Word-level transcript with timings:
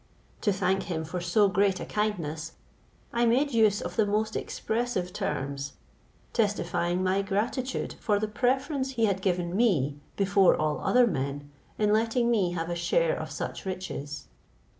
To 0.41 0.51
thank 0.51 0.85
him 0.89 1.05
for 1.05 1.21
so 1.21 1.47
great 1.47 1.79
a 1.79 1.85
kindness, 1.85 2.53
I 3.13 3.27
made 3.27 3.53
use 3.53 3.81
of 3.81 3.97
the 3.97 4.05
most 4.07 4.35
expressive 4.35 5.13
terms, 5.13 5.73
testifying 6.33 7.03
my 7.03 7.21
gratitude 7.21 7.93
for 7.99 8.17
the 8.17 8.27
preference 8.27 8.93
he 8.93 9.05
had 9.05 9.21
given 9.21 9.55
me 9.55 9.99
before 10.17 10.55
all 10.55 10.79
other 10.81 11.05
men 11.05 11.51
in 11.77 11.93
letting 11.93 12.31
me 12.31 12.53
have 12.53 12.71
a 12.71 12.75
share 12.75 13.15
of 13.15 13.29
such 13.29 13.63
riches. 13.63 14.25